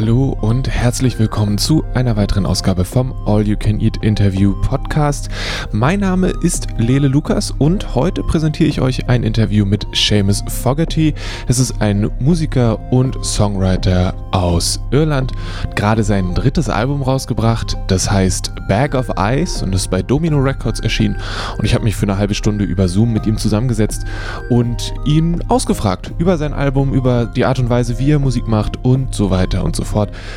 [0.00, 5.28] Hallo und herzlich willkommen zu einer weiteren Ausgabe vom All You Can Eat Interview Podcast.
[5.72, 11.12] Mein Name ist Lele Lukas und heute präsentiere ich euch ein Interview mit Seamus Fogarty.
[11.48, 15.32] Es ist ein Musiker und Songwriter aus Irland,
[15.76, 20.80] gerade sein drittes Album rausgebracht, das heißt Bag of Ice und ist bei Domino Records
[20.80, 21.18] erschienen
[21.58, 24.06] und ich habe mich für eine halbe Stunde über Zoom mit ihm zusammengesetzt
[24.48, 28.82] und ihn ausgefragt über sein Album, über die Art und Weise, wie er Musik macht
[28.82, 29.89] und so weiter und so fort.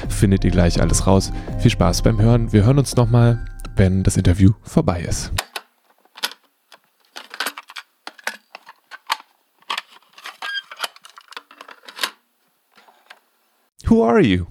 [0.09, 1.31] Findet ihr gleich alles raus.
[1.59, 2.51] Viel Spaß beim Hören.
[2.53, 5.31] Wir hören uns nochmal, wenn das Interview vorbei ist.
[13.85, 14.47] Who are you?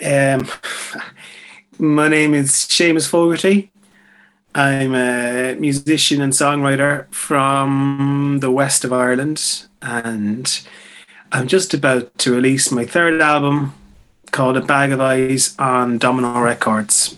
[0.00, 0.48] Um,
[1.78, 3.70] my name is Seamus Fogarty.
[4.54, 10.48] I'm a musician and songwriter from the west of Ireland, and
[11.34, 13.74] I'm just about to release my third album
[14.30, 17.16] called A Bag of Eyes on Domino Records.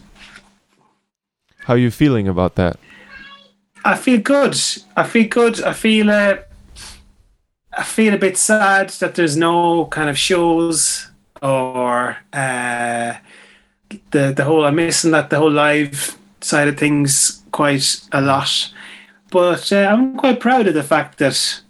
[1.59, 2.79] How are you feeling about that?
[3.85, 4.57] I feel good.
[4.97, 5.63] I feel good.
[5.63, 6.39] I feel uh,
[7.77, 11.11] I feel a bit sad that there's no kind of shows
[11.43, 13.17] or uh,
[14.13, 18.73] the the whole I'm missing that the whole live side of things quite a lot.
[19.31, 21.61] But uh, I'm quite proud of the fact that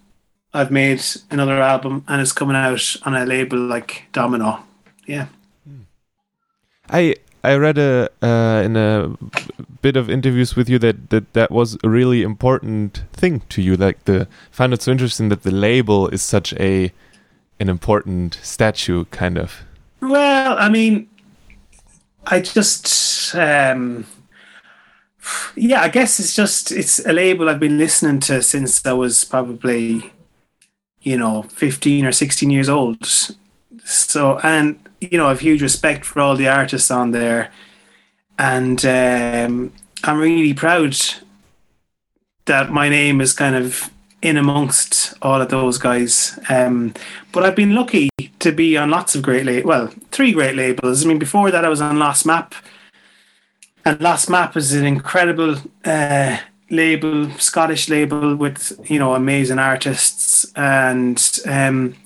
[0.57, 4.65] I've made another album and it's coming out on a label like Domino.
[5.07, 5.27] Yeah.
[6.89, 9.15] I I read a uh, in a
[9.83, 13.77] bit of interviews with you that, that that was a really important thing to you.
[13.77, 16.91] Like the found it so interesting that the label is such a
[17.61, 19.63] an important statue, kind of.
[20.01, 21.09] Well, I mean,
[22.27, 24.07] I just um,
[25.55, 29.25] yeah, I guess it's just it's a label I've been listening to since I was
[29.25, 30.13] probably
[31.07, 33.07] you know 15 or 16 years old.
[33.85, 37.51] So and you know, I've huge respect for all the artists on there,
[38.39, 39.73] and um,
[40.05, 40.97] I'm really proud
[42.47, 43.91] that my name is kind of
[44.23, 46.39] in amongst all of those guys.
[46.49, 46.95] Um,
[47.33, 48.09] but I've been lucky
[48.39, 49.67] to be on lots of great labels.
[49.67, 51.05] Well, three great labels.
[51.05, 52.55] I mean, before that, I was on Lost Map,
[53.85, 56.39] and Lost Map is an incredible uh,
[56.71, 61.97] label, Scottish label with you know amazing artists, and um,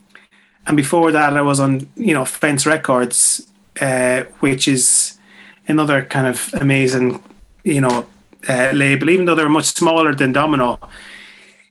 [0.67, 3.47] and before that, I was on you know Fence Records,
[3.81, 5.19] uh, which is
[5.67, 7.23] another kind of amazing
[7.65, 8.07] you know
[8.49, 9.11] uh, label.
[9.11, 10.79] Even though they're much smaller than Domino,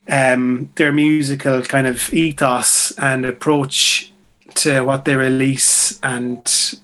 [0.08, 4.12] um, their musical kind of ethos and approach
[4.54, 6.38] to what they release and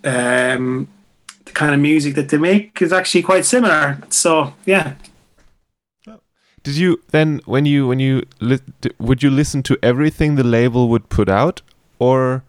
[0.04, 0.88] um,
[1.44, 3.98] the kind of music that they make is actually quite similar.
[4.08, 4.94] So yeah.
[6.66, 8.59] Did you then when you when you li-
[8.99, 11.62] would you listen to everything the label would put out,
[12.00, 12.43] or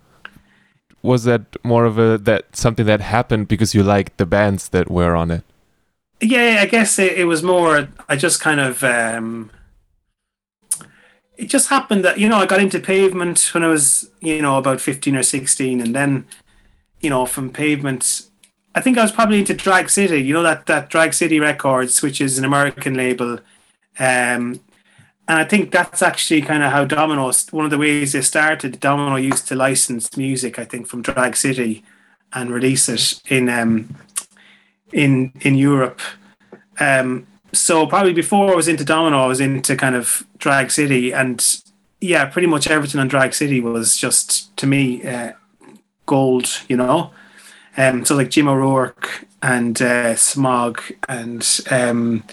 [1.03, 4.89] was that more of a that something that happened because you liked the bands that
[4.89, 5.43] were on it?
[6.19, 7.89] Yeah, I guess it, it was more.
[8.09, 8.83] I just kind of.
[8.83, 9.51] Um,
[11.35, 14.57] it just happened that you know I got into Pavement when I was you know
[14.57, 16.25] about fifteen or sixteen, and then
[17.01, 18.23] you know from Pavement,
[18.73, 20.23] I think I was probably into Drag City.
[20.23, 23.37] You know that that Drag City Records, which is an American label.
[23.99, 24.59] Um,
[25.29, 28.79] and I think that's actually kind of how Domino, one of the ways they started.
[28.79, 31.83] Domino used to license music, I think, from Drag City,
[32.33, 33.95] and release it in um,
[34.93, 35.99] in in Europe.
[36.79, 41.13] Um, so probably before I was into Domino, I was into kind of Drag City,
[41.13, 41.43] and
[41.99, 45.33] yeah, pretty much everything on Drag City was just to me uh,
[46.05, 47.11] gold, you know.
[47.75, 52.23] Um, so like Jim O'Rourke and uh, Smog and um,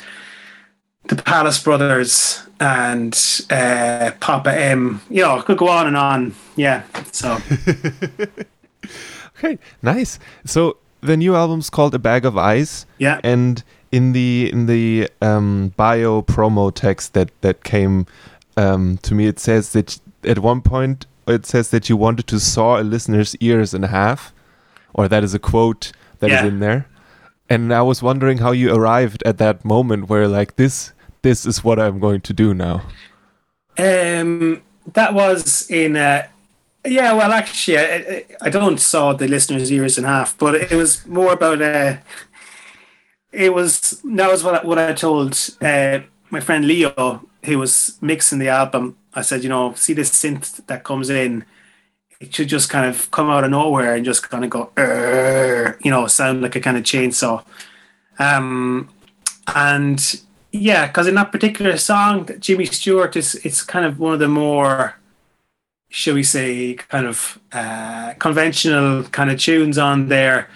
[1.09, 3.15] the Palace Brothers and
[3.51, 5.01] uh, Papa M.
[5.11, 6.35] You know, could go on and on.
[6.57, 6.83] Yeah.
[7.13, 7.39] So.
[9.39, 10.19] okay, nice.
[10.45, 12.87] So the new album's called A Bag of Eyes.
[12.99, 13.21] Yeah.
[13.23, 18.07] And in the in the um, bio promo text that that came
[18.57, 22.41] um, to me, it says that at one point it says that you wanted to
[22.41, 24.33] saw a listener's ears in half,
[24.95, 26.41] or that is a quote that yeah.
[26.41, 26.87] is in there.
[27.49, 30.94] And I was wondering how you arrived at that moment where like this
[31.25, 32.83] this is what I'm going to do now?
[33.77, 34.63] Um,
[34.93, 35.97] that was in.
[35.97, 36.29] Uh,
[36.87, 41.05] yeah, well, actually, I, I, don't saw the listeners' ears in half, but it was
[41.07, 41.61] more about.
[41.61, 41.97] Uh,
[43.33, 46.01] it was that was what I, what I told uh,
[46.31, 48.97] my friend Leo, who was mixing the album.
[49.15, 51.47] I said, you know, see this synth that comes in,
[52.21, 54.71] it should just kind of come out of nowhere and just kind of go,
[55.83, 57.45] you know, sound like a kind of chainsaw.
[58.19, 58.91] Um,
[59.55, 60.21] and
[60.55, 64.29] yeah, because in that particular song, Jimmy Stewart is it's kind of one of the
[64.29, 64.95] more
[65.95, 70.49] shall we say, kind of uh, conventional kind of tunes on there.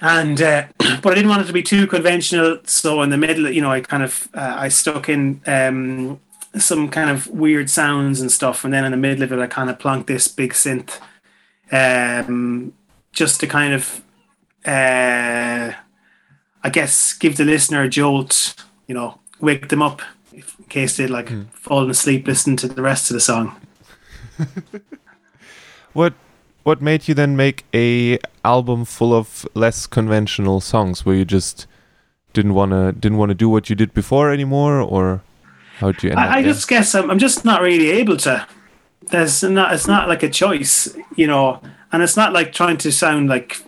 [0.00, 3.50] And uh, but I didn't want it to be too conventional, so in the middle,
[3.50, 6.20] you know, I kind of uh, I stuck in um,
[6.56, 9.48] some kind of weird sounds and stuff, and then in the middle of it, I
[9.48, 11.00] kind of plunked this big synth,
[11.72, 12.72] um,
[13.12, 14.02] just to kind of,
[14.64, 15.72] uh,
[16.62, 18.54] I guess, give the listener a jolt,
[18.86, 20.02] you know, wake them up
[20.32, 21.48] in case they'd like mm.
[21.50, 23.60] fallen asleep listening to the rest of the song.
[25.92, 26.14] what
[26.64, 31.66] what made you then make a album full of less conventional songs where you just
[32.32, 35.22] didn't want to didn't want to do what you did before anymore or
[35.78, 38.46] how did you end I, I just guess I'm, I'm just not really able to
[39.10, 41.60] there's not it's not like a choice you know
[41.92, 43.62] and it's not like trying to sound like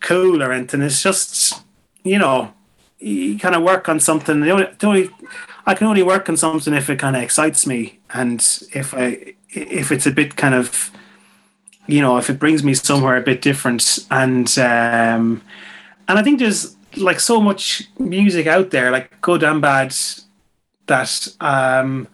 [0.00, 1.62] cool or anything it's just
[2.02, 2.52] you know
[3.00, 5.10] you kind of work on something the only, the only
[5.66, 8.40] I can only work on something if it kind of excites me and
[8.72, 10.90] if I if it's a bit kind of
[11.86, 15.42] you know if it brings me somewhere a bit different and um
[16.08, 19.94] and I think there's like so much music out there like good and bad
[20.86, 22.08] that um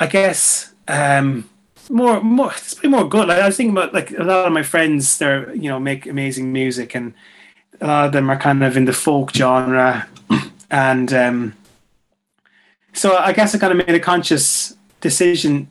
[0.00, 1.48] I guess um
[1.90, 3.28] more more it's pretty more good.
[3.28, 6.06] Like I was thinking about like a lot of my friends they're you know make
[6.06, 7.12] amazing music and
[7.82, 10.08] a lot of them are kind of in the folk genre
[10.70, 11.54] and um
[12.92, 15.68] so I guess I kind of made a conscious decision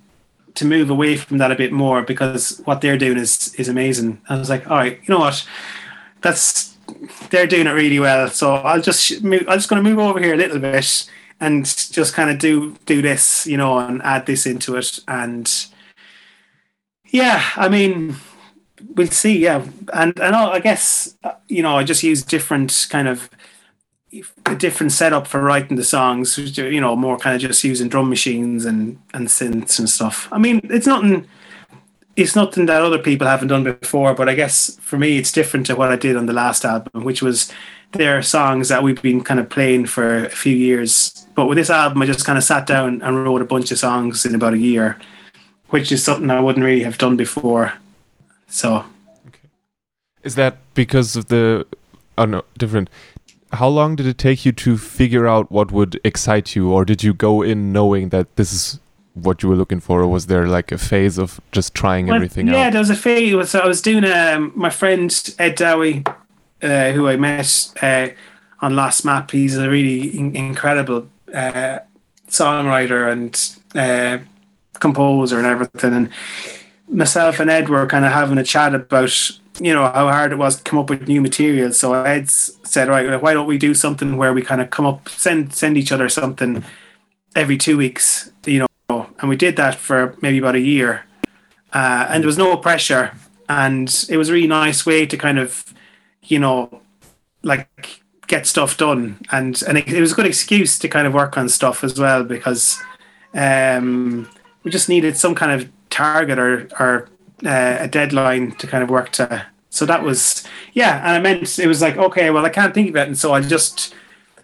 [0.55, 4.21] to move away from that a bit more because what they're doing is is amazing.
[4.27, 5.45] I was like, all right, you know what,
[6.21, 6.75] that's
[7.29, 8.29] they're doing it really well.
[8.29, 11.09] So I'll just move, I'm just going to move over here a little bit
[11.39, 14.99] and just kind of do do this, you know, and add this into it.
[15.07, 15.51] And
[17.07, 18.15] yeah, I mean,
[18.95, 19.37] we'll see.
[19.37, 23.29] Yeah, and and I guess uh, you know, I just use different kind of
[24.45, 26.37] a different setup for writing the songs.
[26.57, 30.27] You know, more kind of just using drum machines and and synths and stuff.
[30.31, 31.27] I mean, it's nothing.
[32.17, 35.65] It's nothing that other people haven't done before, but I guess for me, it's different
[35.67, 37.51] to what I did on the last album, which was
[37.93, 41.25] their songs that we've been kind of playing for a few years.
[41.35, 43.79] But with this album, I just kind of sat down and wrote a bunch of
[43.79, 44.99] songs in about a year,
[45.69, 47.73] which is something I wouldn't really have done before.
[48.51, 48.85] So,
[49.27, 49.49] okay.
[50.23, 51.65] is that because of the?
[52.17, 52.89] Oh no, different
[53.53, 57.03] how long did it take you to figure out what would excite you, or did
[57.03, 58.79] you go in knowing that this is
[59.13, 62.15] what you were looking for, or was there like a phase of just trying well,
[62.15, 62.57] everything yeah, out?
[62.57, 63.49] Yeah, there was a phase.
[63.49, 66.03] So I was doing um, my friend Ed Dowie,
[66.61, 68.09] uh, who I met uh,
[68.61, 69.31] on Lost Map.
[69.31, 71.79] He's a really in- incredible uh,
[72.29, 73.35] songwriter and
[73.75, 74.23] uh,
[74.79, 75.93] composer and everything.
[75.93, 76.09] And
[76.91, 80.37] myself and Ed were kind of having a chat about you know how hard it
[80.37, 81.71] was to come up with new material.
[81.73, 85.09] So Ed said, right, why don't we do something where we kind of come up,
[85.09, 86.63] send send each other something
[87.35, 91.05] every two weeks, you know, and we did that for maybe about a year,
[91.73, 93.13] uh, and there was no pressure,
[93.49, 95.73] and it was a really nice way to kind of,
[96.23, 96.81] you know,
[97.43, 101.13] like get stuff done, and and it, it was a good excuse to kind of
[101.13, 102.81] work on stuff as well because
[103.33, 104.29] um,
[104.63, 107.09] we just needed some kind of target or or
[107.45, 109.45] uh, a deadline to kind of work to.
[109.69, 110.43] So that was
[110.73, 113.17] yeah, and I meant it was like okay, well I can't think of it, and
[113.17, 113.93] so I just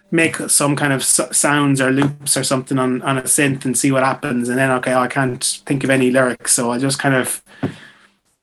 [0.09, 3.91] make some kind of sounds or loops or something on on a synth and see
[3.91, 7.15] what happens, and then okay, I can't think of any lyrics, so I just kind
[7.15, 7.43] of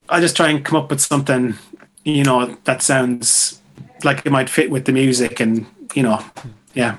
[0.08, 1.54] I just try and come up with something
[2.04, 3.60] you know that sounds
[4.04, 6.24] like it might fit with the music, and you know,
[6.74, 6.96] yeah.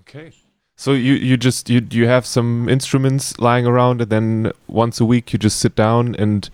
[0.00, 0.32] Okay.
[0.80, 5.04] So you you just you you have some instruments lying around, and then once a
[5.04, 6.48] week you just sit down and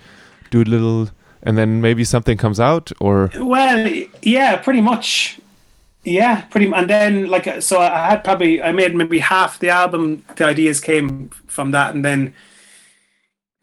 [0.50, 1.10] do a little,
[1.44, 3.88] and then maybe something comes out, or well,
[4.22, 5.38] yeah, pretty much,
[6.02, 6.72] yeah, pretty.
[6.72, 10.24] And then like so, I had probably I made maybe half the album.
[10.34, 12.34] The ideas came from that, and then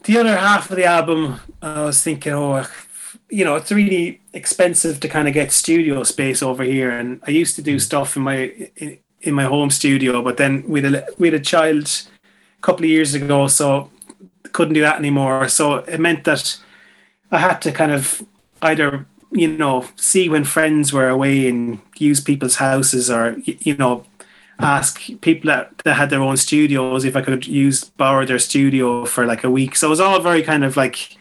[0.05, 2.65] the other half of the album, I was thinking, oh,
[3.29, 7.31] you know, it's really expensive to kind of get studio space over here, and I
[7.31, 7.79] used to do hmm.
[7.79, 10.21] stuff in my in, in my home studio.
[10.21, 12.03] But then we had a, we had a child
[12.57, 13.89] a couple of years ago, so
[14.51, 15.47] couldn't do that anymore.
[15.49, 16.57] So it meant that
[17.31, 18.23] I had to kind of
[18.61, 24.05] either you know see when friends were away and use people's houses, or you know
[24.59, 29.03] ask people that, that had their own studios if I could use borrow their studio
[29.05, 29.75] for like a week.
[29.75, 31.17] So it was all very kind of like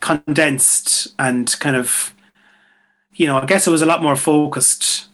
[0.00, 2.14] condensed and kind of
[3.14, 5.08] you know I guess it was a lot more focused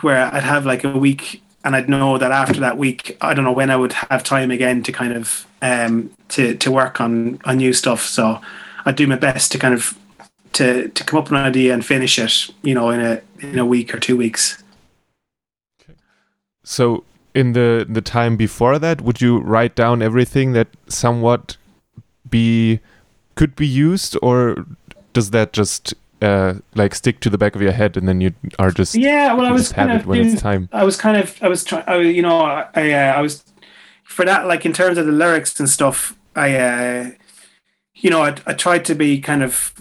[0.00, 3.44] where I'd have like a week and I'd know that after that week, I don't
[3.44, 7.40] know when I would have time again to kind of um, to to work on
[7.44, 8.02] on new stuff.
[8.02, 8.40] So
[8.84, 9.98] I'd do my best to kind of
[10.52, 13.58] to to come up with an idea and finish it, you know, in a in
[13.58, 14.62] a week or two weeks.
[16.64, 17.04] So
[17.34, 21.56] in the the time before that, would you write down everything that somewhat
[22.28, 22.80] be
[23.36, 24.66] could be used, or
[25.14, 28.32] does that just uh, like stick to the back of your head and then you
[28.58, 30.68] are just yeah well i was kind of when doing, it's time.
[30.72, 33.44] I was kind of i was trying I you know i uh, i was
[34.04, 37.10] for that like in terms of the lyrics and stuff i uh
[37.94, 39.74] you know I, I tried to be kind of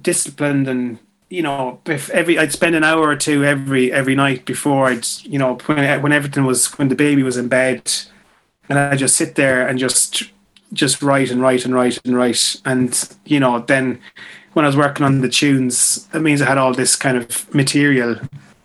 [0.00, 0.98] disciplined and
[1.30, 5.06] you know if every i'd spend an hour or two every every night before i'd
[5.22, 7.90] you know when, when everything was when the baby was in bed
[8.68, 10.30] and i just sit there and just
[10.72, 12.60] just write and write and write and write.
[12.64, 14.00] And you know then
[14.56, 17.54] when I was working on the tunes, it means I had all this kind of
[17.54, 18.18] material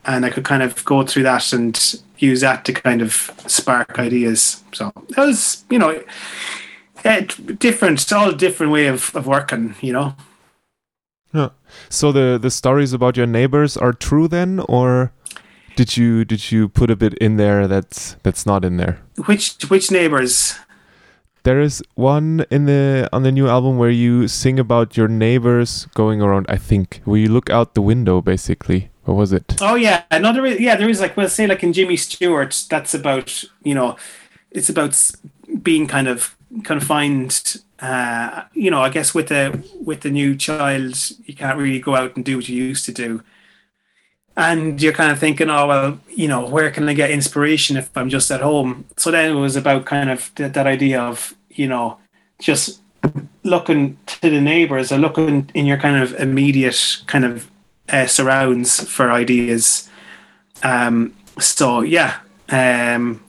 [0.05, 3.99] and I could kind of go through that and use that to kind of spark
[3.99, 4.63] ideas.
[4.71, 6.01] So that was, you know,
[7.57, 10.15] different, it's all a different way of, of working, you know.
[11.33, 11.49] Yeah.
[11.89, 15.11] So the the stories about your neighbors are true then, or
[15.75, 19.01] did you did you put a bit in there that's that's not in there?
[19.25, 20.55] Which which neighbors?
[21.43, 25.87] There is one in the on the new album where you sing about your neighbors
[25.95, 26.45] going around.
[26.49, 28.91] I think where you look out the window, basically.
[29.05, 29.57] What was it?
[29.59, 30.75] Oh yeah, another yeah.
[30.75, 33.97] There is like well, say like in Jimmy Stewart, that's about you know,
[34.51, 35.11] it's about
[35.63, 37.57] being kind of confined.
[37.79, 40.95] Uh, you know, I guess with the with the new child,
[41.25, 43.23] you can't really go out and do what you used to do
[44.37, 47.95] and you're kind of thinking, oh well, you know, where can I get inspiration if
[47.95, 48.85] I'm just at home?
[48.97, 51.97] So then it was about kind of th- that idea of you know
[52.39, 52.81] just
[53.43, 57.49] looking to the neighbors or looking in your kind of immediate kind of
[57.89, 59.89] uh, surrounds for ideas.
[60.63, 62.19] Um, so yeah,
[62.49, 63.23] um,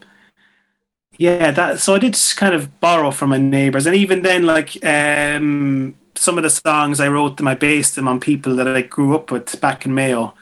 [1.17, 1.81] yeah, that.
[1.81, 6.37] So I did kind of borrow from my neighbors, and even then, like um, some
[6.37, 9.31] of the songs I wrote them, I based them on people that I grew up
[9.31, 10.35] with back in Mayo.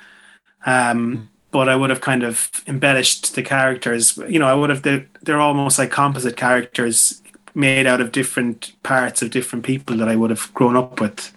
[0.67, 1.27] Um, mm.
[1.53, 4.17] But I would have kind of embellished the characters.
[4.29, 4.83] You know, I would have.
[4.83, 7.21] They're, they're almost like composite characters
[7.55, 11.33] made out of different parts of different people that I would have grown up with.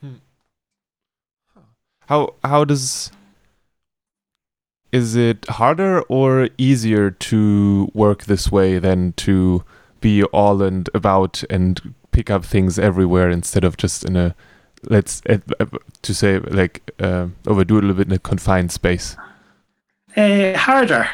[0.00, 0.14] Hmm.
[2.06, 3.10] How how does
[4.92, 9.64] is it harder or easier to work this way than to
[10.00, 14.34] be all and about and pick up things everywhere instead of just in a
[14.84, 15.38] let's uh,
[16.02, 19.16] to say like uh, overdo it a little bit in a confined space?
[20.16, 21.08] Uh, harder.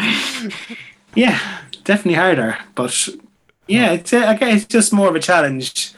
[1.14, 1.38] yeah,
[1.84, 2.58] definitely harder.
[2.74, 3.08] But
[3.68, 5.92] yeah, it's uh, it's just more of a challenge.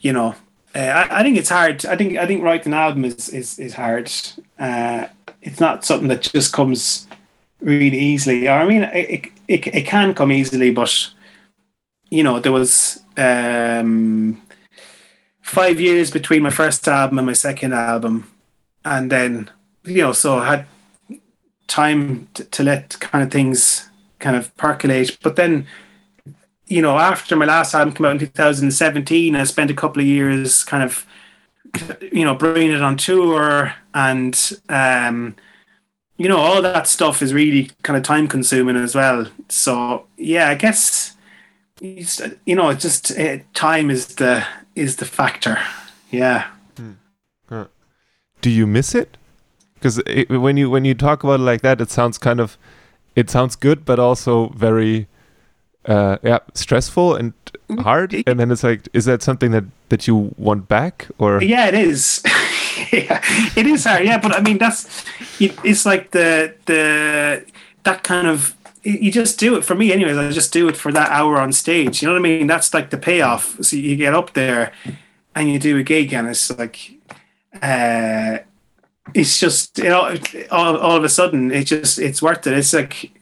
[0.00, 0.34] You know,
[0.74, 1.84] uh, I, I think it's hard.
[1.86, 4.10] I think I think writing an album is is is hard.
[4.58, 5.06] Uh,
[5.42, 7.06] it's not something that just comes
[7.60, 8.48] really easily.
[8.48, 11.10] Or I mean, it, it it can come easily, but
[12.12, 14.42] you know, there was um,
[15.40, 18.30] five years between my first album and my second album,
[18.84, 19.50] and then
[19.84, 20.66] you know, so I had
[21.68, 23.88] time to, to let kind of things
[24.18, 25.18] kind of percolate.
[25.22, 25.66] But then,
[26.66, 30.06] you know, after my last album came out in 2017, I spent a couple of
[30.06, 31.06] years kind of,
[32.12, 35.34] you know, bringing it on tour and, um,
[36.18, 39.26] you know, all that stuff is really kind of time consuming as well.
[39.48, 41.16] So yeah, I guess
[41.82, 45.58] you know, it's just uh, time is the is the factor.
[46.10, 46.48] Yeah.
[46.76, 47.62] Hmm.
[48.40, 49.16] Do you miss it?
[49.74, 52.56] Because when you when you talk about it like that, it sounds kind of
[53.16, 55.08] it sounds good, but also very
[55.86, 57.32] uh, yeah stressful and
[57.68, 57.78] mm-hmm.
[57.78, 58.14] hard.
[58.26, 61.42] And then it's like, is that something that that you want back or?
[61.42, 62.22] Yeah, it is.
[62.92, 63.20] yeah,
[63.56, 64.04] it is hard.
[64.04, 65.04] Yeah, but I mean that's
[65.40, 67.44] it's like the the
[67.82, 70.16] that kind of you just do it for me anyways.
[70.16, 72.02] I just do it for that hour on stage.
[72.02, 72.46] You know what i mean?
[72.46, 73.62] That's like the payoff.
[73.64, 74.72] So you get up there
[75.34, 76.92] and you do a gig and it's like
[77.60, 78.38] uh
[79.14, 80.16] it's just you know
[80.50, 82.54] all, all of a sudden it just it's worth it.
[82.54, 83.12] It's like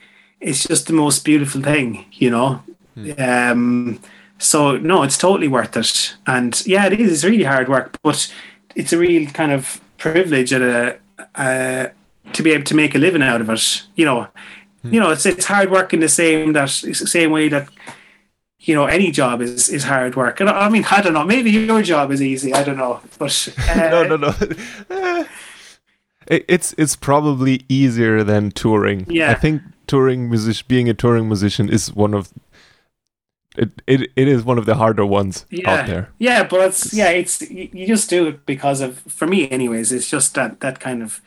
[0.40, 2.62] it's just the most beautiful thing you know?
[2.96, 3.20] Mm.
[3.50, 4.00] um
[4.38, 6.16] so no it's totally worth it.
[6.26, 7.12] And yeah it is.
[7.12, 8.32] It's really hard work but
[8.74, 10.98] it's a real kind of privilege and a
[11.34, 11.88] uh,
[12.32, 14.26] to be able to make a living out of it you know
[14.82, 17.68] you know, it's it's hard work in the same that same way that
[18.60, 20.40] you know any job is is hard work.
[20.40, 21.24] And I mean, I don't know.
[21.24, 22.54] Maybe your job is easy.
[22.54, 25.26] I don't know, but uh, no, no, no.
[26.26, 29.06] it's it's probably easier than touring.
[29.08, 32.32] Yeah, I think touring musician, being a touring musician, is one of
[33.58, 35.70] it, it it is one of the harder ones yeah.
[35.70, 36.10] out there.
[36.18, 39.92] Yeah, but it's yeah, it's you just do it because of for me anyways.
[39.92, 41.20] It's just that that kind of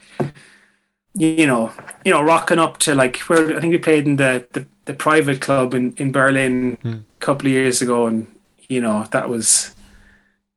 [1.15, 1.71] you know,
[2.03, 4.93] you know, rocking up to like where I think we played in the the, the
[4.93, 7.01] private club in in Berlin mm.
[7.01, 8.27] a couple of years ago, and
[8.67, 9.75] you know that was,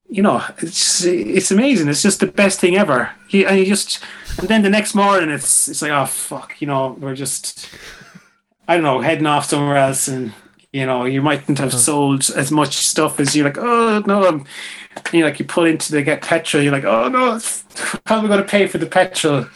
[0.08, 1.88] you know, it's it's amazing.
[1.88, 3.10] It's just the best thing ever.
[3.28, 4.02] You, and you just,
[4.38, 7.68] and then the next morning, it's it's like oh fuck, you know, we're just,
[8.66, 10.32] I don't know, heading off somewhere else, and
[10.72, 14.44] You know, you mightn't have sold as much stuff as you're like, oh no, I'm,
[15.12, 17.40] you know, like you pull into the get petrol, you're like, oh no,
[18.06, 19.46] how am I going to pay for the petrol?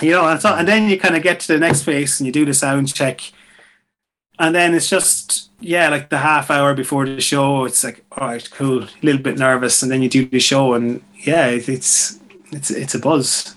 [0.00, 2.26] You know, and, so, and then you kind of get to the next phase and
[2.26, 3.20] you do the sound check,
[4.38, 8.28] and then it's just yeah, like the half hour before the show, it's like all
[8.28, 12.18] right, cool, a little bit nervous, and then you do the show, and yeah, it's
[12.50, 13.54] it's it's a buzz.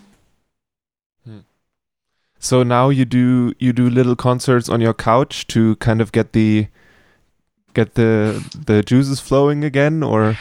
[2.46, 6.34] So now you do you do little concerts on your couch to kind of get
[6.34, 6.68] the
[7.74, 10.38] get the the juices flowing again, or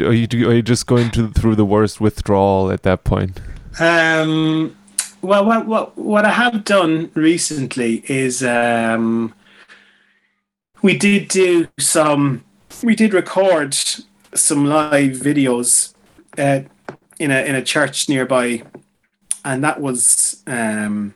[0.00, 3.40] are you are you just going to through the worst withdrawal at that point?
[3.78, 4.74] Um,
[5.22, 9.34] well, what what I have done recently is um,
[10.82, 12.44] we did do some
[12.82, 13.76] we did record
[14.34, 15.94] some live videos
[16.36, 16.60] uh,
[17.18, 18.62] in a in a church nearby,
[19.44, 21.14] and that was um,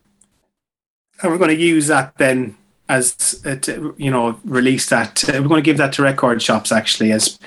[1.22, 2.56] and we're going to use that then
[2.88, 5.28] as uh, to, you know release that.
[5.28, 7.38] Uh, we're going to give that to record shops actually as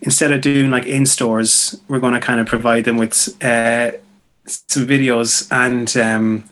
[0.00, 3.92] instead of doing like in stores, we're going to kind of provide them with uh,
[4.48, 6.44] some videos, and um,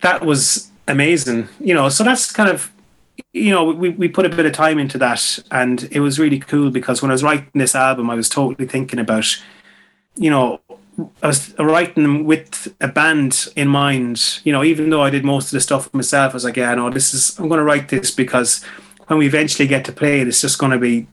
[0.00, 1.48] that was amazing.
[1.60, 2.72] You know, so that's kind of
[3.32, 6.38] you know we we put a bit of time into that, and it was really
[6.38, 9.26] cool because when I was writing this album, I was totally thinking about
[10.16, 10.60] you know
[11.22, 14.40] I was writing them with a band in mind.
[14.44, 16.74] You know, even though I did most of the stuff myself, I was like, yeah,
[16.74, 18.62] no, this is I'm going to write this because
[19.06, 21.06] when we eventually get to play it, it's just going to be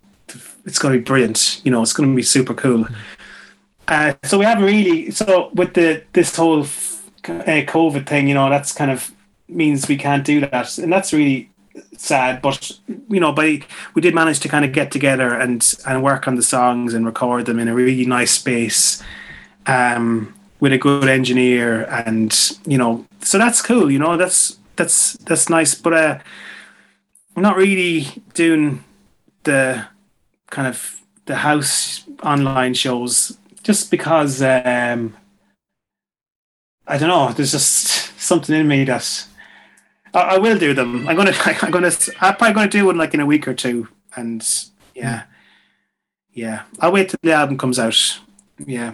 [0.66, 1.62] it's going to be brilliant.
[1.64, 2.88] You know, it's going to be super cool.
[3.92, 5.12] Uh, so we haven't really.
[5.12, 6.66] So with the this whole uh,
[7.26, 9.12] COVID thing, you know, that's kind of
[9.50, 11.52] means we can't do that, and that's really
[11.98, 12.42] sad.
[12.42, 12.72] But
[13.10, 13.46] you know, but
[13.94, 17.06] we did manage to kind of get together and and work on the songs and
[17.06, 19.04] record them in a really nice space
[19.66, 23.92] um, with a good engineer, and you know, so that's cool.
[23.92, 25.76] You know, that's that's that's nice.
[25.76, 26.20] But uh,
[27.36, 28.86] I'm not really doing
[29.44, 29.86] the
[30.50, 35.16] kind of the house online shows just because um,
[36.88, 37.32] I don't know.
[37.34, 39.26] There's just something in me that
[40.14, 41.08] I, I will do them.
[41.08, 41.34] I'm gonna.
[41.62, 41.92] I'm gonna.
[42.20, 44.48] I'm probably gonna do one like in a week or two, and
[44.96, 45.24] yeah,
[46.34, 46.64] yeah.
[46.80, 48.20] I'll wait till the album comes out.
[48.66, 48.94] Yeah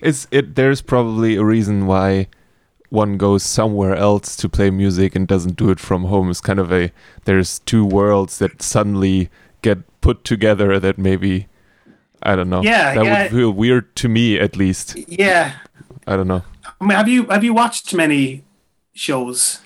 [0.00, 2.28] it's it there's probably a reason why
[2.88, 6.58] one goes somewhere else to play music and doesn't do it from home it's kind
[6.58, 6.92] of a
[7.24, 9.28] there's two worlds that suddenly
[9.62, 11.48] get put together that maybe
[12.22, 13.22] i don't know yeah that yeah.
[13.22, 15.58] would feel weird to me at least yeah
[16.06, 16.42] i don't know
[16.80, 18.44] I mean, have you have you watched many
[18.94, 19.60] shows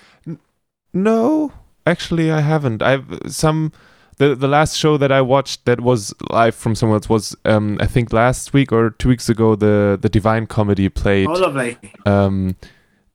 [0.93, 1.51] no
[1.85, 3.71] actually i haven't i've some
[4.17, 7.77] the the last show that I watched that was live from somewhere else was um,
[7.81, 11.27] I think last week or two weeks ago the the Divine Comedy played.
[11.27, 11.75] Oh, lovely.
[12.05, 12.55] Um,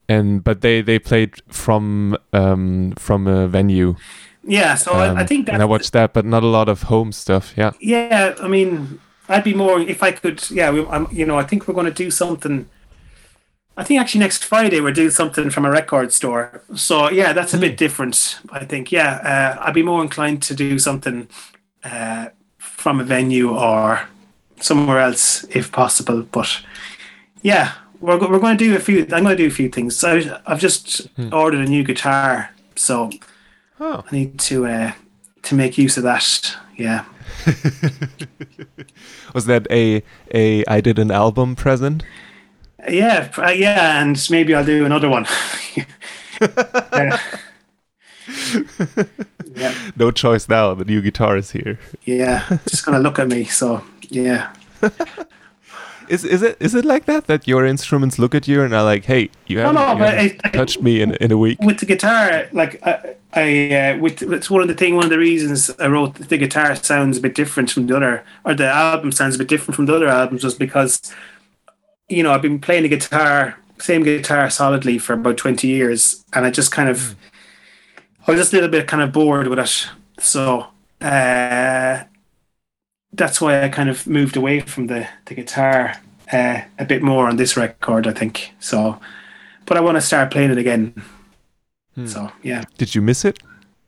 [0.09, 3.95] and but they they played from um from a venue.
[4.43, 6.69] Yeah, so I, I Um, think that and I watched that, but not a lot
[6.69, 7.55] of home stuff.
[7.57, 7.71] Yeah.
[7.81, 10.49] Yeah, I mean, I'd be more if I could.
[10.51, 12.69] Yeah, we, I'm, you know, I think we're going to do something.
[13.77, 16.63] I think actually next Friday we're doing something from a record store.
[16.75, 18.39] So yeah, that's a bit different.
[18.51, 21.29] I think yeah, uh, I'd be more inclined to do something
[21.85, 24.01] uh, from a venue or
[24.61, 26.23] somewhere else if possible.
[26.23, 26.63] But
[27.43, 29.03] yeah, we're we're going to do a few.
[29.13, 29.95] I'm going to do a few things.
[29.97, 33.11] So I've just ordered a new guitar, so
[33.79, 34.03] Oh.
[34.11, 34.93] I need to uh,
[35.43, 36.57] to make use of that.
[36.77, 37.05] Yeah.
[39.35, 40.03] Was that a
[40.35, 42.05] a I did an album present?
[42.89, 45.27] Yeah, uh, yeah, and maybe I'll do another one.
[45.77, 47.21] yeah.
[49.55, 50.75] yeah, No choice now.
[50.75, 51.79] The new guitar is here.
[52.05, 53.45] yeah, just gonna look at me.
[53.45, 54.53] So yeah,
[56.09, 58.85] Is is it is it like that that your instruments look at you and are
[58.85, 61.39] like, hey, you no, haven't, no, you haven't I, I, touched me in in a
[61.39, 61.59] week?
[61.61, 65.11] with the guitar, like I, I uh, with it's one of the thing, one of
[65.11, 68.67] the reasons I wrote the guitar sounds a bit different from the other, or the
[68.67, 71.01] album sounds a bit different from the other albums, was because
[72.09, 76.47] you know I've been playing the guitar, same guitar solidly for about twenty years, and
[76.47, 77.17] I just kind of
[78.27, 79.89] I was just a little bit kind of bored with it,
[80.19, 80.69] so
[81.01, 82.05] uh,
[83.17, 85.95] that's why I kind of moved away from the the guitar
[86.33, 88.53] uh, a bit more on this record, I think.
[88.61, 88.99] So,
[89.65, 90.95] but I want to start playing it again.
[92.05, 92.65] So yeah.
[92.77, 93.39] Did you miss it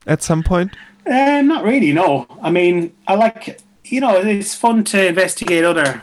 [0.07, 0.75] at some point?
[1.07, 1.93] Uh, not really.
[1.93, 2.27] No.
[2.43, 6.03] I mean, I like you know it's fun to investigate other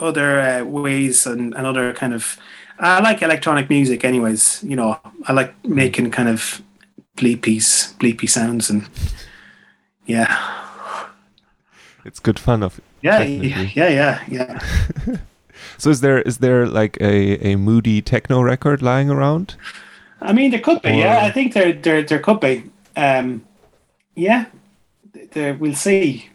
[0.00, 2.38] other uh, ways and, and other kind of.
[2.80, 4.62] I like electronic music, anyways.
[4.62, 6.62] You know, I like making kind of
[7.16, 8.88] bleepies, bleepy sounds, and
[10.06, 10.57] yeah,
[12.08, 13.72] It's good fun of yeah, Definitely.
[13.74, 15.18] yeah, yeah, yeah.
[15.76, 19.56] So is there is there like a, a moody techno record lying around?
[20.20, 20.90] I mean, there could be.
[20.90, 22.64] Or- Yeah, I think there there there could be.
[22.96, 23.44] Um,
[24.14, 24.46] yeah,
[25.32, 26.28] there we'll see.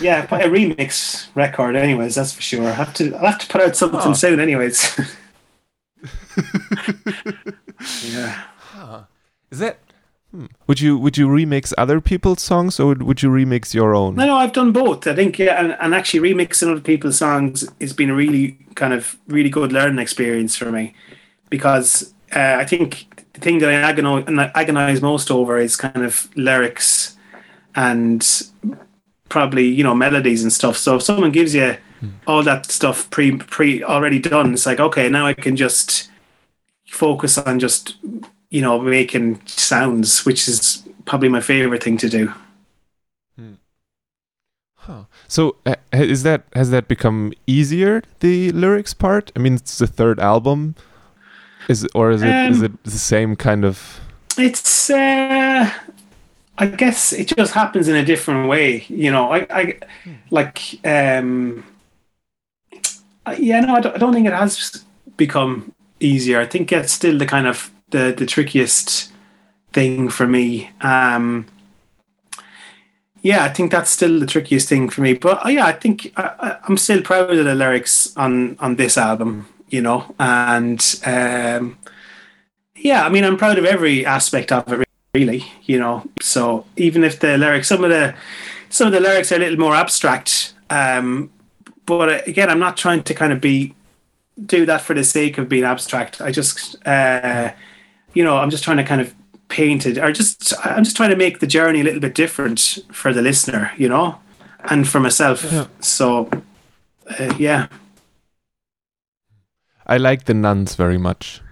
[0.00, 2.16] Yeah, a remix record, anyways.
[2.16, 2.66] That's for sure.
[2.66, 3.14] I have to.
[3.14, 4.12] I'll have to put out something oh.
[4.12, 4.98] soon, anyways.
[8.02, 8.42] yeah.
[8.58, 9.02] Huh.
[9.50, 9.78] Is that?
[10.34, 10.46] Hmm.
[10.66, 14.16] Would you would you remix other people's songs or would, you remix your own?
[14.16, 15.06] No, no, I've done both.
[15.06, 18.92] I think yeah, and, and actually remixing other people's songs has been a really kind
[18.92, 20.92] of really good learning experience for me
[21.50, 26.28] because uh, I think the thing that I agonize, agonize most over is kind of
[26.34, 27.16] lyrics
[27.76, 28.26] and
[29.28, 30.76] probably you know melodies and stuff.
[30.76, 32.08] So if someone gives you hmm.
[32.26, 36.10] all that stuff pre pre already done, it's like okay, now I can just
[36.88, 37.94] focus on just
[38.54, 42.32] you know making sounds, which is probably my favorite thing to do.
[43.36, 43.54] Hmm.
[44.76, 45.04] Huh.
[45.26, 49.32] So uh, is that has that become easier the lyrics part?
[49.34, 50.76] I mean, it's the third album.
[51.68, 54.00] Is or is it um, is it the same kind of?
[54.38, 55.68] It's uh,
[56.58, 58.84] I guess it just happens in a different way.
[58.88, 59.78] You know, I, I
[60.30, 61.64] like um,
[63.36, 64.84] yeah, no, I don't, I don't think it has
[65.16, 66.38] become easier.
[66.40, 69.12] I think it's still the kind of the the trickiest
[69.72, 70.70] thing for me.
[70.80, 71.46] Um,
[73.22, 75.14] yeah, I think that's still the trickiest thing for me.
[75.14, 78.98] But uh, yeah, I think I, am still proud of the lyrics on on this
[78.98, 81.76] album you know, and um,
[82.76, 86.04] yeah, I mean, I'm proud of every aspect of it, really, you know.
[86.20, 88.14] So even if the lyrics, some of the
[88.68, 91.30] some of the lyrics are a little more abstract, um,
[91.86, 93.74] but uh, again, I'm not trying to kind of be
[94.46, 96.20] do that for the sake of being abstract.
[96.20, 97.50] I just, uh,
[98.14, 99.14] you know, I'm just trying to kind of
[99.48, 102.78] paint it, or just I'm just trying to make the journey a little bit different
[102.92, 104.18] for the listener, you know,
[104.70, 105.44] and for myself.
[105.44, 105.66] Yeah.
[105.80, 106.30] So,
[107.18, 107.68] uh, yeah.
[109.86, 111.42] I like the nuns very much.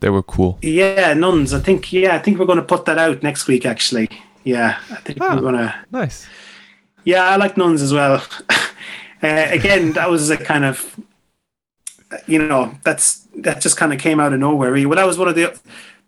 [0.00, 0.58] They were cool.
[0.62, 1.52] Yeah, nuns.
[1.52, 1.92] I think.
[1.92, 3.66] Yeah, I think we're going to put that out next week.
[3.66, 4.08] Actually,
[4.42, 5.74] yeah, I think we're going to.
[5.90, 6.26] Nice.
[7.04, 8.24] Yeah, I like nuns as well.
[8.50, 10.98] uh, again, that was a kind of,
[12.26, 14.72] you know, that's that just kind of came out of nowhere.
[14.72, 15.58] Well, that was one of the,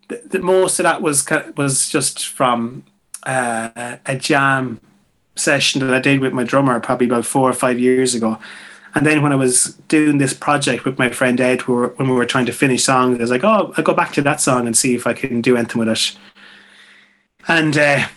[0.07, 2.83] the, the most of that was was just from
[3.23, 4.79] uh, a jam
[5.35, 8.39] session that I did with my drummer probably about four or five years ago
[8.97, 12.09] and then when I was doing this project with my friend Ed, we were, when
[12.09, 14.41] we were trying to finish songs, I was like, oh, I'll go back to that
[14.41, 16.17] song and see if I can do anything with it.
[17.47, 18.07] And uh,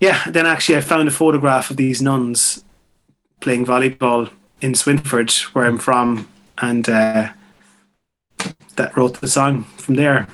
[0.00, 2.64] yeah, then actually I found a photograph of these nuns
[3.40, 4.30] playing volleyball
[4.62, 6.26] in Swinford, where I'm from,
[6.56, 7.32] and uh,
[8.76, 10.28] that wrote the song from there.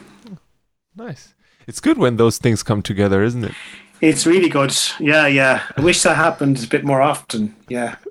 [0.99, 1.33] Nice.
[1.69, 3.55] It's good when those things come together, isn't it?
[4.01, 4.77] It's really good.
[4.99, 5.63] Yeah, yeah.
[5.77, 7.55] I wish that happened a bit more often.
[7.69, 7.97] Yeah.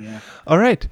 [0.00, 0.18] Yeah.
[0.48, 0.88] All right.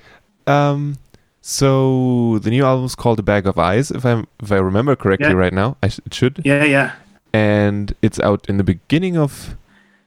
[0.47, 0.97] Um,
[1.41, 4.95] so the new album is called "A Bag of Eyes," if I if I remember
[4.95, 5.35] correctly yeah.
[5.35, 5.77] right now.
[5.83, 6.41] I sh- it should.
[6.45, 6.93] Yeah, yeah.
[7.33, 9.57] And it's out in the beginning of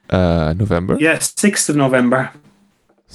[0.10, 0.96] uh, November.
[0.98, 2.32] Yeah, sixth of November.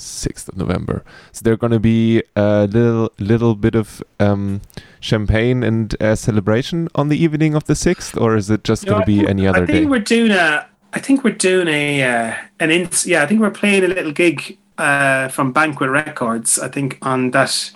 [0.01, 1.05] Sixth of November.
[1.33, 4.61] So there's gonna be a little little bit of um,
[5.01, 9.05] champagne and uh, celebration on the evening of the sixth, or is it just gonna
[9.05, 9.73] be any other day?
[9.73, 9.91] I think day?
[9.91, 10.67] we're doing a.
[10.93, 13.07] I think we're doing a uh, an ins.
[13.07, 17.31] Yeah, I think we're playing a little gig uh, from Banquet Records, I think, on
[17.33, 17.73] that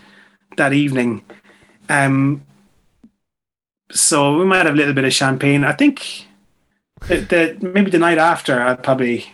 [0.56, 1.22] that evening.
[1.88, 2.42] Um,
[3.90, 5.64] so we might have a little bit of champagne.
[5.64, 6.26] I think
[7.06, 9.26] the, the maybe the night after, I'd probably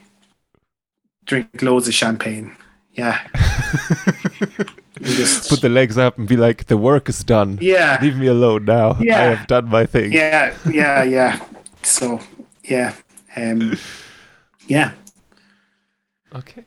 [1.24, 2.56] drink loads of champagne.
[2.94, 3.18] Yeah.
[5.00, 7.58] just put the legs up and be like, the work is done.
[7.60, 7.98] Yeah.
[8.02, 8.96] Leave me alone now.
[9.00, 9.18] Yeah.
[9.18, 10.12] I have done my thing.
[10.12, 11.44] Yeah, yeah, yeah.
[11.82, 12.20] So
[12.64, 12.94] yeah.
[13.36, 13.78] Um
[14.66, 14.92] yeah.
[16.34, 16.64] Okay.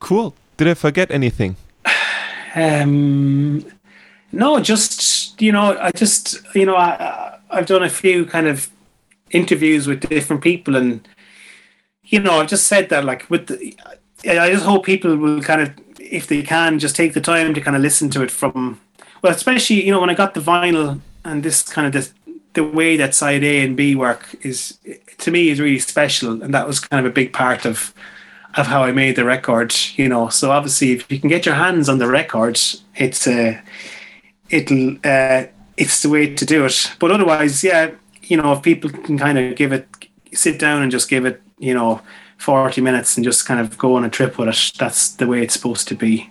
[0.00, 0.34] Cool.
[0.56, 1.56] Did I forget anything?
[2.54, 3.64] Um,
[4.32, 8.68] no, just you know, I just you know, I I've done a few kind of
[9.30, 11.06] interviews with different people, and
[12.02, 13.76] you know, I've just said that like with the,
[14.24, 17.60] I just hope people will kind of, if they can, just take the time to
[17.60, 18.80] kind of listen to it from
[19.22, 22.10] well, especially you know when I got the vinyl and this kind of the
[22.54, 24.78] the way that side A and B work is
[25.18, 27.92] to me is really special, and that was kind of a big part of
[28.56, 30.28] of how I made the record, you know.
[30.28, 32.58] So obviously, if you can get your hands on the record,
[32.96, 33.60] it's uh,
[34.50, 35.44] it'll uh,
[35.76, 36.92] it's the way to do it.
[36.98, 37.90] But otherwise, yeah,
[38.22, 39.88] you know, if people can kind of give it,
[40.32, 42.00] sit down and just give it, you know,
[42.38, 45.42] forty minutes and just kind of go on a trip with it, that's the way
[45.42, 46.30] it's supposed to be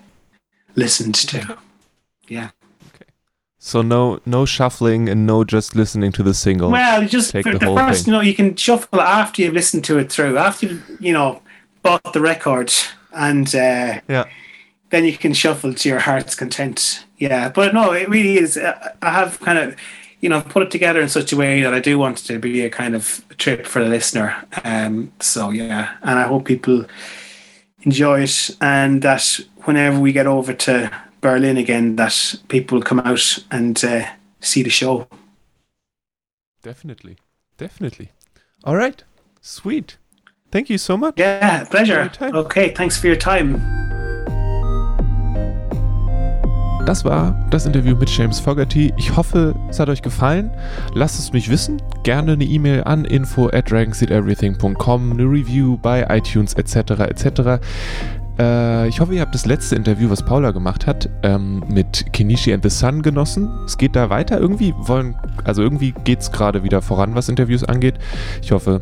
[0.76, 1.58] listened to.
[2.28, 2.50] Yeah.
[3.60, 6.72] So no no shuffling and no just listening to the single.
[6.72, 8.14] Well, just Take the, the first, thing.
[8.14, 10.38] you know, you can shuffle after you've listened to it through.
[10.38, 11.42] After you you know,
[11.82, 12.74] bought the record
[13.14, 14.26] and uh, yeah
[14.90, 18.94] then you can shuffle to your heart's content yeah but no it really is uh,
[19.02, 19.76] i have kind of
[20.20, 22.40] you know, put it together in such a way that I do want it to
[22.40, 24.36] be a kind of trip for the listener.
[24.64, 26.86] Um, so yeah, and I hope people
[27.82, 33.40] enjoy it, and that whenever we get over to Berlin again, that people come out
[33.52, 34.06] and uh,
[34.40, 35.08] see the show.
[36.64, 37.18] Definitely,
[37.58, 38.12] definitely.
[38.64, 39.04] All right,
[39.42, 39.98] sweet.
[40.52, 41.16] Thank you so much.
[41.18, 42.12] Yeah, pleasure.
[42.22, 43.87] Okay, thanks for your time.
[46.88, 48.94] Das war das Interview mit James Fogarty.
[48.96, 50.52] Ich hoffe, es hat euch gefallen.
[50.94, 51.82] Lasst es mich wissen.
[52.04, 56.92] Gerne eine E-Mail an info at dragonseedeverything.com, eine Review bei iTunes etc.
[57.02, 57.60] etc.
[58.40, 62.54] Äh, ich hoffe, ihr habt das letzte Interview, was Paula gemacht hat, ähm, mit Kenichi
[62.54, 63.50] and the Sun genossen.
[63.66, 64.40] Es geht da weiter.
[64.40, 67.96] Irgendwie wollen, also irgendwie geht es gerade wieder voran, was Interviews angeht.
[68.42, 68.82] Ich hoffe,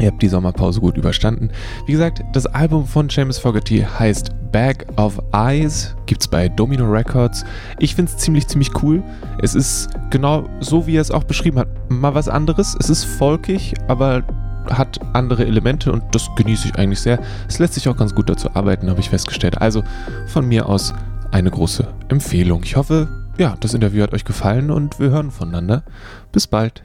[0.00, 1.50] Ihr habt die Sommerpause gut überstanden.
[1.86, 7.44] Wie gesagt, das Album von James Fogerty heißt Bag of Eyes, gibt's bei Domino Records.
[7.78, 9.02] Ich finde es ziemlich, ziemlich cool.
[9.40, 12.76] Es ist genau so, wie er es auch beschrieben hat, mal was anderes.
[12.78, 14.22] Es ist folkig, aber
[14.70, 17.20] hat andere Elemente und das genieße ich eigentlich sehr.
[17.48, 19.60] Es lässt sich auch ganz gut dazu arbeiten, habe ich festgestellt.
[19.60, 19.82] Also
[20.26, 20.94] von mir aus
[21.32, 22.62] eine große Empfehlung.
[22.64, 25.82] Ich hoffe, ja, das Interview hat euch gefallen und wir hören voneinander.
[26.30, 26.84] Bis bald.